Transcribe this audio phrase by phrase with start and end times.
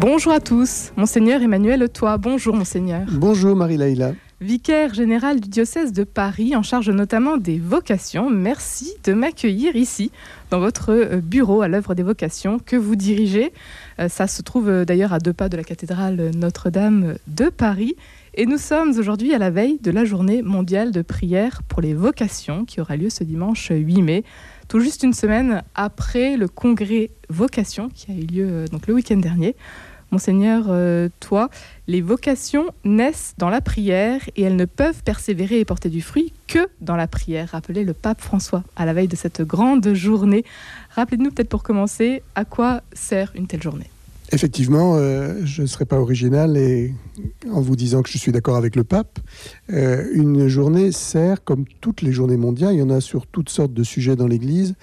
[0.00, 2.16] Bonjour à tous, Monseigneur Emmanuel Toi.
[2.16, 3.02] Bonjour Monseigneur.
[3.12, 4.14] Bonjour Marie-Laïla.
[4.40, 10.10] Vicaire général du diocèse de Paris, en charge notamment des vocations, merci de m'accueillir ici,
[10.48, 13.52] dans votre euh, bureau à l'œuvre des vocations que vous dirigez.
[13.98, 17.94] Euh, ça se trouve euh, d'ailleurs à deux pas de la cathédrale Notre-Dame de Paris.
[18.32, 21.92] Et nous sommes aujourd'hui à la veille de la journée mondiale de prière pour les
[21.92, 24.24] vocations qui aura lieu ce dimanche 8 mai,
[24.68, 29.18] tout juste une semaine après le congrès Vocation qui a eu lieu donc le week-end
[29.18, 29.54] dernier.
[30.10, 31.50] Monseigneur, euh, toi,
[31.86, 36.32] les vocations naissent dans la prière et elles ne peuvent persévérer et porter du fruit
[36.48, 40.44] que dans la prière, rappelait le pape François à la veille de cette grande journée.
[40.90, 43.88] Rappelez-nous peut-être pour commencer à quoi sert une telle journée?
[44.32, 46.56] Effectivement, euh, je ne serai pas original
[47.50, 49.20] en vous disant que je suis d'accord avec le pape,
[49.72, 53.48] euh, une journée sert, comme toutes les journées mondiales, il y en a sur toutes
[53.48, 54.74] sortes de sujets dans l'Église,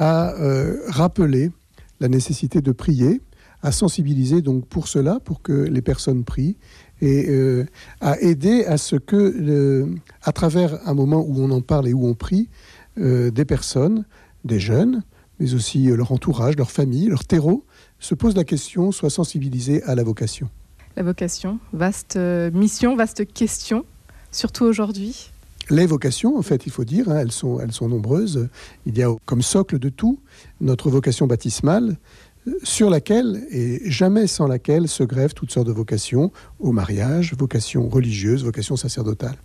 [0.00, 0.32] à
[0.86, 1.50] rappeler
[1.98, 3.20] la nécessité de prier,
[3.62, 6.56] à sensibiliser donc pour cela, pour que les personnes prient,
[7.00, 7.64] et euh,
[8.00, 9.86] à aider à ce que,
[10.22, 12.48] à travers un moment où on en parle et où on prie,
[12.98, 14.04] euh, des personnes,
[14.44, 15.02] des jeunes,
[15.38, 17.64] mais aussi euh, leur entourage, leur famille, leur terreau,
[18.00, 20.48] se posent la question, soient sensibilisés à la vocation.
[20.96, 23.84] La vocation, vaste mission, vaste question,
[24.32, 25.30] surtout aujourd'hui.
[25.70, 28.48] Les vocations, en fait, il faut dire, hein, elles, sont, elles sont nombreuses.
[28.86, 30.18] Il y a comme socle de tout
[30.62, 31.98] notre vocation baptismale,
[32.62, 37.88] sur laquelle, et jamais sans laquelle, se grèvent toutes sortes de vocations au mariage, vocations
[37.88, 39.36] religieuses, vocations sacerdotales.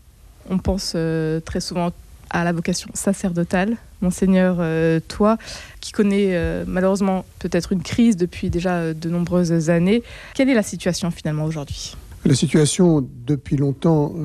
[0.50, 1.92] On pense euh, très souvent
[2.30, 3.78] à la vocation sacerdotale.
[4.02, 5.38] Monseigneur, euh, toi,
[5.80, 10.64] qui connais euh, malheureusement peut-être une crise depuis déjà de nombreuses années, quelle est la
[10.64, 11.96] situation finalement aujourd'hui?
[12.26, 14.16] La situation, depuis longtemps,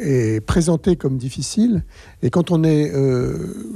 [0.00, 1.84] est présentée comme difficile.
[2.22, 2.90] Et quand on est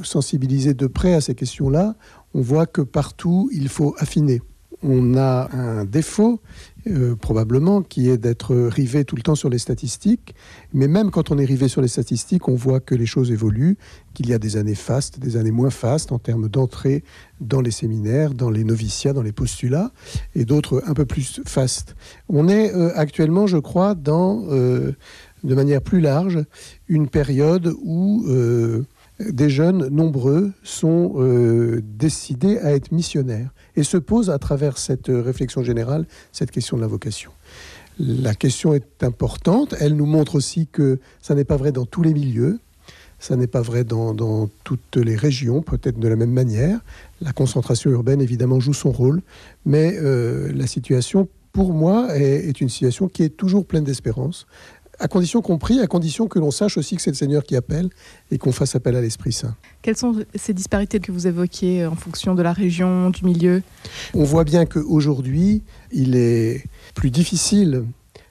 [0.02, 1.94] sensibilisé de près à ces questions-là,
[2.36, 4.42] on voit que partout, il faut affiner.
[4.82, 6.38] On a un défaut,
[6.86, 10.34] euh, probablement, qui est d'être rivé tout le temps sur les statistiques.
[10.74, 13.78] Mais même quand on est rivé sur les statistiques, on voit que les choses évoluent,
[14.12, 17.04] qu'il y a des années fastes, des années moins fastes en termes d'entrée
[17.40, 19.90] dans les séminaires, dans les noviciats, dans les postulats,
[20.34, 21.96] et d'autres un peu plus fastes.
[22.28, 24.92] On est euh, actuellement, je crois, dans, euh,
[25.42, 26.44] de manière plus large,
[26.86, 28.26] une période où
[29.20, 35.08] des jeunes nombreux sont euh, décidés à être missionnaires et se posent à travers cette
[35.08, 37.30] réflexion générale cette question de la vocation.
[37.98, 42.02] La question est importante, elle nous montre aussi que ça n'est pas vrai dans tous
[42.02, 42.58] les milieux,
[43.18, 46.80] ça n'est pas vrai dans, toutes les régions, peut-être de la même manière.
[47.22, 49.22] La concentration urbaine, évidemment, joue son rôle,
[49.64, 54.46] mais euh, la situation, pour moi, est, une situation qui est toujours pleine d'espérance
[54.98, 57.56] à condition qu'on prie, à condition que l'on sache aussi que c'est le Seigneur qui
[57.56, 57.90] appelle
[58.30, 59.54] et qu'on fasse appel à l'Esprit Saint.
[59.82, 63.62] Quelles sont ces disparités que vous évoquiez euh, en fonction de la région, du milieu?
[64.14, 65.62] On voit bien qu'aujourd'hui,
[65.92, 66.64] il est
[66.94, 67.84] plus difficile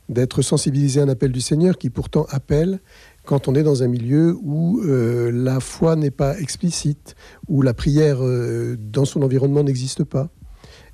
[0.09, 2.79] d'être sensibilisé à un appel du Seigneur qui pourtant appelle
[3.25, 7.15] quand on est dans un milieu où euh, la foi n'est pas explicite,
[7.47, 10.29] où la prière euh, dans son environnement n'existe pas.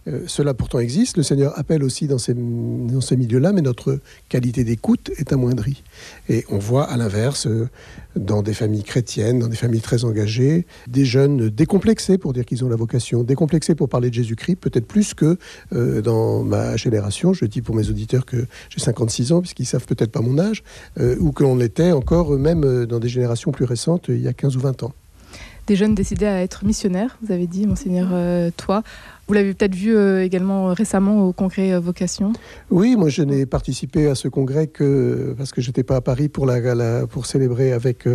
[0.07, 5.11] Euh, cela pourtant existe, le Seigneur appelle aussi dans ces, milieux-là, mais notre qualité d'écoute
[5.17, 5.83] est amoindrie.
[6.29, 7.69] Et on voit à l'inverse, euh,
[8.15, 12.65] dans des familles chrétiennes, dans des familles très engagées, des jeunes décomplexés pour dire qu'ils
[12.65, 15.37] ont la vocation, décomplexés pour parler de Jésus-Christ, peut-être plus que
[15.73, 17.33] euh, dans ma génération.
[17.33, 20.63] Je dis pour mes auditeurs que j'ai 56 ans, puisqu'ils savent peut-être pas mon âge,
[21.19, 24.57] ou que l'on l'était encore même dans des générations plus récentes, il y a 15
[24.57, 24.93] ou 20 ans
[25.67, 28.83] des jeunes décidés à être missionnaires, vous avez dit, monseigneur euh, Toi.
[29.27, 32.33] Vous l'avez peut-être vu euh, également récemment au congrès euh, Vocation
[32.69, 36.27] Oui, moi je n'ai participé à ce congrès que parce que j'étais pas à Paris
[36.27, 36.45] pour,
[37.25, 38.07] célébrer avec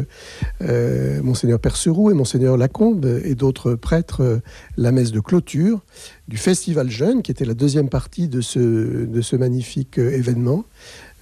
[1.23, 4.41] monseigneur Perceroux et monseigneur Lacombe et d'autres prêtres
[4.77, 5.81] la messe de clôture
[6.29, 10.65] du Festival Jeune, qui était la deuxième partie de ce magnifique événement.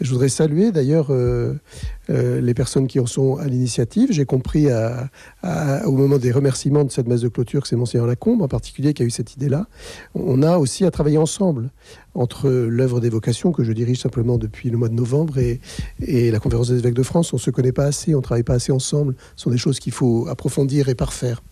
[0.00, 1.54] Je voudrais saluer d'ailleurs euh,
[2.10, 4.08] euh, les personnes qui en sont à l'initiative.
[4.10, 8.42] J'ai compris au moment des remerciements de cette messe de clôture que c'est Monseigneur Lacombe
[8.42, 9.66] en particulier qui a eu cette idée-là.
[10.14, 11.70] On a aussi à travailler ensemble
[12.14, 15.60] entre l'œuvre des vocations que je dirige simplement depuis le mois de novembre et,
[16.00, 17.32] et la conférence des évêques de France.
[17.32, 19.14] On ne se connaît pas assez, on ne travaille pas assez ensemble.
[19.36, 21.42] Ce sont des choses qu'il faut approfondir et parfaire.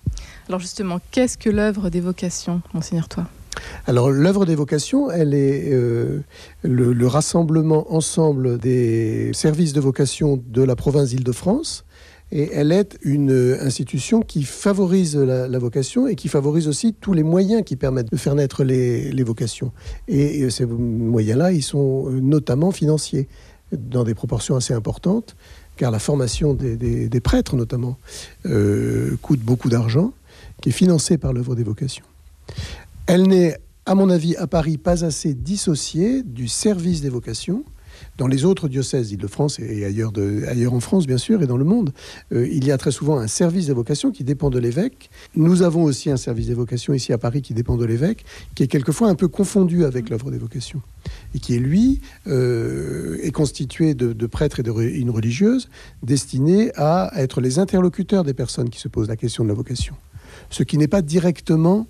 [0.49, 3.27] Alors justement, qu'est-ce que l'œuvre des vocations, Monseigneur Toi
[3.87, 6.21] alors l'œuvre des vocations, elle est euh,
[6.63, 11.85] le, rassemblement ensemble des services de vocation de la province d'Île-de-France.
[12.35, 17.23] Et elle est une institution qui favorise la, vocation et qui favorise aussi tous les
[17.23, 19.71] moyens qui permettent de faire naître les, vocations.
[20.09, 23.29] Et, ces moyens-là, ils sont euh, notamment financiers,
[23.73, 25.37] dans des proportions assez importantes,
[25.77, 27.99] car la formation des, prêtres, notamment,
[28.47, 30.13] euh, coûte beaucoup d'argent,
[30.63, 32.05] qui est financée par l'œuvre des vocations.
[33.07, 37.65] Elle n'est à mon avis, à Paris, pas assez dissocié du service des vocations.
[38.17, 40.13] Dans les autres diocèses d'Île-de-France et ailleurs,
[40.49, 41.93] ailleurs, en France, bien sûr, et dans le monde,
[42.33, 45.11] euh, il y a très souvent un service des vocations qui dépend de l'évêque.
[45.35, 48.63] Nous avons aussi un service des vocations ici à Paris qui dépend de l'évêque, qui
[48.63, 50.81] est quelquefois un peu confondu avec l'œuvre des vocations,
[51.35, 55.69] et qui est, lui, euh, est constitué de, prêtres et d'une religieuse
[56.03, 59.95] destinés à être les interlocuteurs des personnes qui se posent la question de la vocation.
[60.51, 61.87] Ce qui n'est pas directement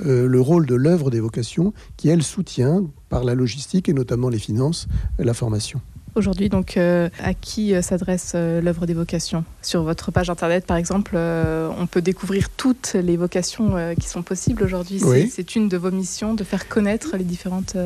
[0.00, 4.28] euh, le rôle de l'œuvre des vocations, qui, elle, soutient par la logistique et notamment
[4.28, 4.88] les finances,
[5.18, 5.80] la formation.
[6.14, 10.76] Aujourd'hui, donc, euh, à qui euh, s'adresse l'œuvre des vocations Sur votre page internet, par
[10.76, 15.00] exemple, on peut découvrir toutes les vocations qui sont possibles aujourd'hui.
[15.30, 17.76] C'est une de vos missions de faire connaître les différentes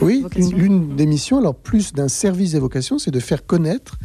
[0.00, 3.98] oui, l'une des missions, alors plus d'un service des vocations, c'est de faire connaître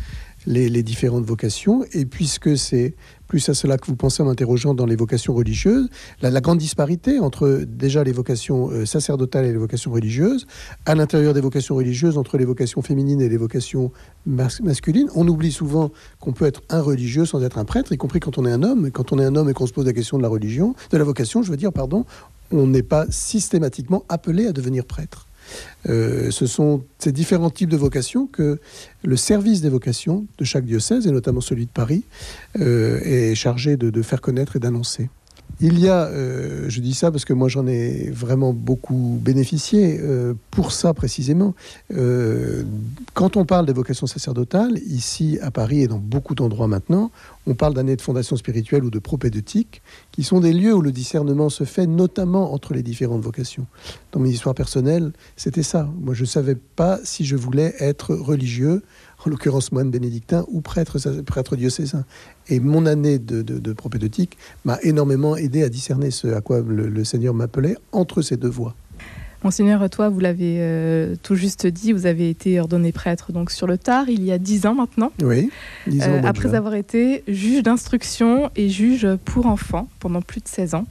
[0.45, 1.83] les, différentes vocations.
[1.94, 2.95] Et puisque c'est
[3.27, 5.89] plus à cela que vous pensez en m'interrogeant dans les vocations religieuses,
[6.21, 10.47] la, grande disparité entre déjà les vocations euh, sacerdotales et les vocations religieuses,
[10.86, 13.91] à l'intérieur des vocations religieuses, entre les vocations féminines et les vocations
[14.25, 15.09] masculines.
[15.15, 18.38] On oublie souvent qu'on peut être un religieux sans être un prêtre, y compris quand
[18.38, 18.89] on est un homme.
[18.91, 20.97] quand on est un homme et qu'on se pose la question de la religion, de
[20.97, 22.06] la vocation, je veux dire, pardon,
[22.51, 25.29] on n'est pas systématiquement appelé à devenir prêtre.
[25.88, 28.60] Euh, ce sont ces différents types de vocations que
[29.04, 32.04] le service des vocations de chaque diocèse, et notamment celui de Paris,
[32.60, 35.10] euh, est chargé de faire connaître et d'annoncer.
[35.62, 40.00] Il y a, euh, je dis ça parce que moi j'en ai vraiment beaucoup bénéficié
[40.00, 41.54] euh, pour ça précisément.
[41.94, 42.64] Euh,
[43.14, 47.12] quand on parle des vocations sacerdotales, ici à Paris et dans beaucoup d'endroits maintenant,
[47.46, 49.82] on parle d'années de fondation spirituelle ou de propédeutique,
[50.14, 53.66] qui sont des lieux où le discernement se fait notamment entre les différentes vocations.
[54.14, 55.90] Dans mes histoires personnelles, c'était ça.
[56.00, 58.82] Moi je ne savais pas si je voulais être religieux
[59.25, 62.06] en l'occurrence moine bénédictin ou prêtre, prêtre diocésain.
[62.48, 67.04] Et mon année de, de, propédeutique m'a énormément aidé à discerner ce à quoi le,
[67.04, 68.75] Seigneur m'appelait entre ces deux voies.
[69.44, 73.68] Monseigneur, toi, vous l'avez euh, tout juste dit, vous avez été ordonné prêtre donc sur
[73.68, 75.13] le tard, il y a dix ans maintenant.
[75.22, 75.50] Oui,
[75.88, 75.92] ans.
[76.01, 80.86] Euh, après avoir été juge d'instruction et juge pour enfants pendant plus de 16 ans.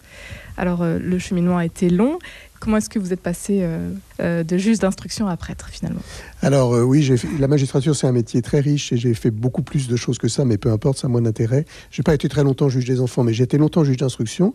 [0.59, 2.19] Alors, euh, le cheminement a été long.
[2.61, 3.91] Comment est-ce que vous êtes passé euh,
[4.21, 6.01] euh, de juge d'instruction à prêtre finalement?
[6.43, 7.09] Alors euh, oui,
[7.39, 10.29] la magistrature c'est un métier très riche et j'ai fait beaucoup plus de choses que
[10.29, 11.65] ça, mais peu importe, ça a moins d'intérêt.
[11.91, 14.55] Je n'ai pas été très longtemps juge des enfants, mais j'ai été longtemps juge d'instruction.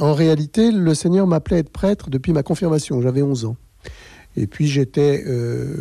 [0.00, 3.56] en réalité, le Seigneur m'appelait à être prêtre depuis ma confirmation, j'avais 11 ans.
[4.36, 5.24] Et puis j'étais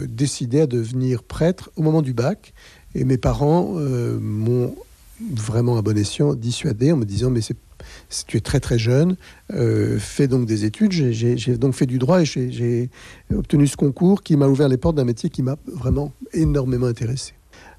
[0.07, 2.54] décidé à devenir prêtre au moment du bac.
[2.95, 3.74] Et mes parents
[4.19, 4.75] m'ont
[5.33, 7.57] vraiment à bon escient dissuadé en me disant mais c'est
[8.27, 9.18] tu es très très jeune,
[9.53, 10.91] euh, fais donc des études.
[10.91, 12.89] J'ai donc fait du droit et j'ai
[13.33, 17.33] obtenu ce concours qui m'a ouvert les portes d'un métier qui m'a vraiment énormément intéressé.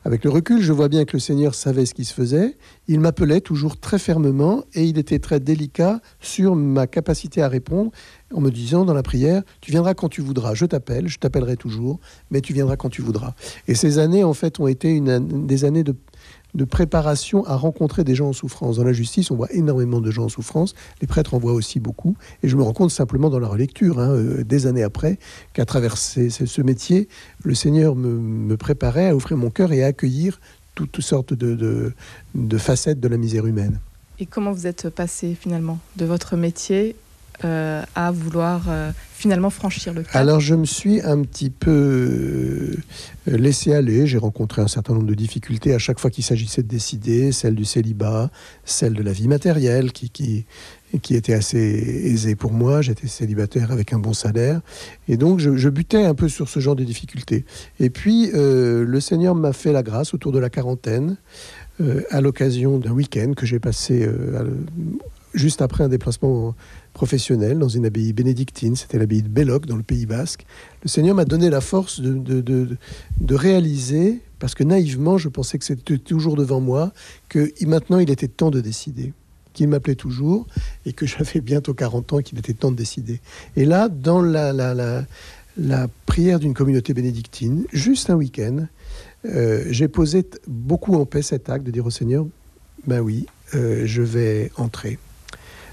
[0.05, 2.57] Avec le recul, je vois bien que le Seigneur savait ce qui se faisait.
[2.87, 7.91] Il m'appelait toujours très fermement et il était très délicat sur ma capacité à répondre
[8.33, 11.57] en me disant dans la prière, tu viendras quand tu voudras, je t'appelle, je t'appellerai
[11.57, 11.99] toujours,
[12.31, 13.35] mais tu viendras quand tu voudras.
[13.69, 15.95] Et ces années, en fait, ont été des années de
[16.55, 18.77] de préparation à rencontrer des gens en souffrance.
[18.77, 20.75] Dans la justice, on voit énormément de gens en souffrance.
[21.01, 22.17] Les prêtres en voient aussi beaucoup.
[22.43, 25.19] Et je me rends compte simplement dans la relecture, hein, euh, des années après,
[25.53, 27.09] qu'à travers ce métier,
[27.43, 30.41] le Seigneur me, préparait à ouvrir mon cœur et à accueillir
[30.75, 31.93] toutes sortes de,
[32.59, 33.79] facettes de la misère humaine.
[34.19, 36.97] Et comment vous êtes passé finalement de votre métier
[37.45, 42.77] euh, à vouloir euh, finalement franchir le Alors je me suis un petit peu euh,
[43.27, 44.09] laissé aller.
[44.09, 47.55] J'ai rencontré un certain nombre de difficultés à chaque fois qu'il s'agissait de décider, celle
[47.55, 48.33] du célibat,
[48.65, 50.47] celle de la vie matérielle qui,
[51.11, 52.83] était assez aisée pour moi.
[52.83, 54.61] J'étais célibataire avec un bon salaire.
[55.07, 57.45] Et donc je, butais un peu sur ce genre de difficultés.
[57.79, 61.17] Et puis le Seigneur m'a fait la grâce autour de la quarantaine.
[62.11, 64.09] à l'occasion d'un week-end que j'ai passé
[65.35, 66.55] juste après un déplacement
[66.93, 70.45] professionnel dans une abbaye bénédictine, c'était l'abbaye de Belloc dans le Pays Basque.
[70.83, 72.77] Le Seigneur m'a donné la force de, de,
[73.21, 76.93] de, réaliser, parce que naïvement je pensais que c'était toujours devant moi,
[77.29, 79.13] que maintenant il était temps de décider,
[79.53, 80.47] qu'il m'appelait toujours
[80.87, 83.21] et que j'avais bientôt 40 ans qu'il était temps de décider.
[83.57, 85.05] Et là, dans la, la, la,
[85.57, 88.67] la prière d'une communauté bénédictine, juste un week-end,
[89.27, 92.27] euh, j'ai posé beaucoup en paix cet acte de dire au Seigneur,
[92.87, 94.99] ben oui, euh, je vais entrer.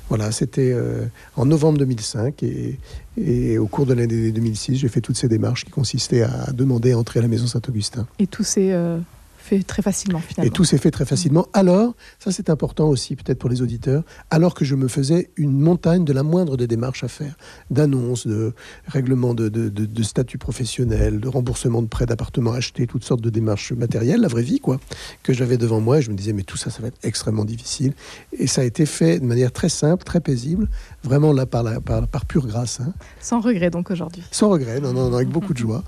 [0.10, 5.18] Voilà, c'était euh, en novembre 2005 et, au cours de l'année 2006, j'ai fait toutes
[5.18, 8.06] ces démarches qui consistaient à demander à entrer à la maison Saint-Augustin.
[8.20, 9.00] Et tout s'est euh,
[9.46, 10.48] fait très facilement finalement.
[10.48, 11.48] Et tout s'est fait très facilement.
[11.54, 15.60] Alors, ça c'est important aussi peut-être pour les auditeurs, alors que je me faisais une
[15.60, 17.36] montagne de la moindre des démarches à faire,
[17.70, 18.54] d'annonces, de
[18.88, 23.30] règlements de, de, de, statut professionnel, de remboursement de prêts d'appartements achetés, toutes sortes de
[23.30, 24.80] démarches matérielles, la vraie vie quoi,
[25.22, 26.00] que j'avais devant moi.
[26.00, 27.94] Et je me disais, mais tout ça, ça va être extrêmement difficile.
[28.38, 30.68] Et ça a été fait de manière très simple, très paisible,
[31.04, 32.80] vraiment là par, la, par, par pure grâce.
[32.80, 32.94] Hein.
[33.20, 34.24] Sans regret donc aujourd'hui.
[34.32, 35.84] Sans regret, non, non, non avec beaucoup de joie.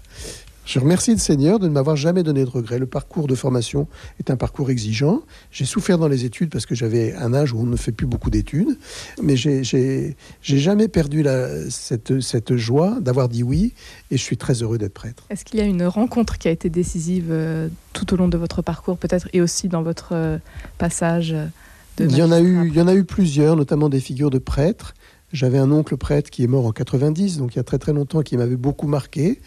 [0.68, 2.78] Je remercie le Seigneur de ne m'avoir jamais donné de regrets.
[2.78, 3.88] Le parcours de formation
[4.20, 5.22] est un parcours exigeant.
[5.50, 8.06] J'ai souffert dans les études parce que j'avais un âge où on ne fait plus
[8.06, 8.78] beaucoup d'études.
[9.24, 13.74] Mais j'ai jamais perdu la, cette, cette joie d'avoir dit oui
[14.12, 15.24] et je suis très heureux d'être prêtre.
[15.30, 18.38] Est-ce qu'il y a une rencontre qui a été décisive euh, tout au long de
[18.38, 20.38] votre parcours peut-être et aussi dans votre euh,
[20.80, 24.02] passage de il y, en a eu, il y en a eu plusieurs, notamment des
[24.02, 24.96] figures de prêtres.
[25.32, 27.94] J'avais un oncle prêtre qui est mort en 90, donc il y a très très
[27.94, 29.40] longtemps, qui m'avait beaucoup marqué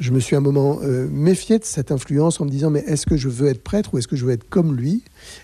[0.00, 3.06] je me suis un moment euh, méfié de cette influence en me disant mais est-ce
[3.06, 5.02] que je veux être prêtre ou est-ce que je veux être comme lui?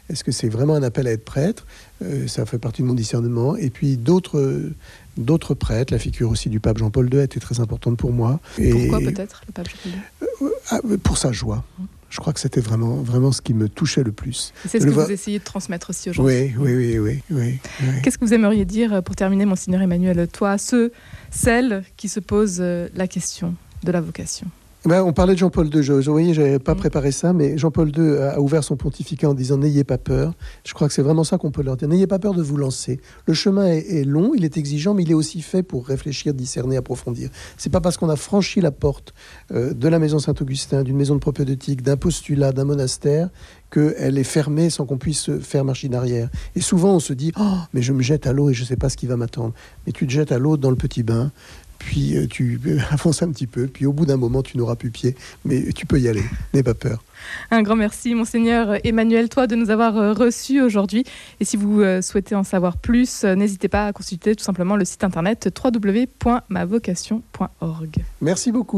[0.09, 1.67] Est-ce que c'est vraiment un appel à être prêtre?
[2.03, 3.57] Euh, Ça fait partie de mon discernement.
[3.57, 4.71] Et puis d'autres
[5.17, 8.41] d'autres prêtres, la figure aussi du pape Jean-Paul II était très importante pour moi.
[8.59, 10.47] Et Pourquoi peut-être le pape Jean-Paul II?
[10.47, 11.65] Euh, ah, Pour sa joie.
[12.11, 14.53] Je crois que c'était vraiment, vraiment ce qui me touchait le plus.
[14.69, 16.53] C'est ce que vous essayez de transmettre aussi aujourd'hui.
[16.57, 17.59] Oui, oui, oui, oui.
[17.83, 20.29] oui, Qu'est-ce que vous aimeriez dire pour terminer, Monseigneur Emmanuel?
[20.29, 20.93] Toi, ceux,
[21.33, 24.47] celles qui se posent la question de la vocation.
[24.87, 25.81] Ben, on parlait de Jean-Paul II.
[25.81, 26.79] Vous voyez, j'avais pas mm.
[26.79, 30.35] préparé ça, mais Jean-Paul II a ouvert son pontificat en disant n'ayez pas peur.
[30.67, 31.89] Je crois que c'est vraiment ça qu'on peut leur dire.
[31.89, 33.01] N'ayez pas peur de vous lancer.
[33.27, 36.77] Le chemin est, long, il est exigeant, mais il est aussi fait pour réfléchir, discerner,
[36.77, 37.31] approfondir.
[37.57, 39.15] C'est pas parce qu'on a franchi la porte
[39.53, 43.31] euh, de la maison Saint-Augustin, d'une maison de propédeutique, d'un postulat, d'un monastère,
[43.71, 46.29] qu'elle est fermée sans qu'on puisse faire machine arrière.
[46.57, 48.67] Et souvent, on se dit oh, mais je me jette à l'eau et je ne
[48.67, 49.55] sais pas ce qui va m'attendre.
[49.87, 51.33] Mais tu te jettes à l'eau dans le petit bain
[51.79, 54.91] puis euh, tu avances un petit peu, puis au bout d'un moment, tu n'auras plus
[54.91, 55.15] pied,
[55.45, 57.03] mais tu peux y aller, n'aie pas peur.
[57.51, 61.05] Un grand merci, monseigneur Emmanuel, toi, de nous avoir euh, reçus aujourd'hui.
[61.41, 64.85] Et si vous euh, souhaitez en savoir plus, n'hésitez pas à consulter tout simplement le
[64.85, 68.05] site internet www.mavocation.org.
[68.21, 68.73] Merci beaucoup.